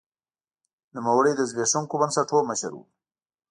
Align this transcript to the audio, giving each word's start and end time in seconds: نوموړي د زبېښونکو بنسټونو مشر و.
نوموړي 0.95 1.31
د 1.35 1.41
زبېښونکو 1.49 1.99
بنسټونو 2.01 2.47
مشر 2.51 2.71
و. 2.75 2.79